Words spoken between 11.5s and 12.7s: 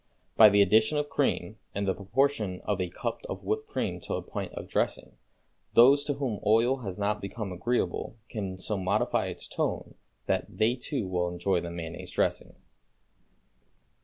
the mayonnaise dressing.